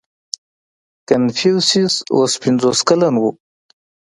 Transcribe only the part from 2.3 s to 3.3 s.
پنځوس کلن و.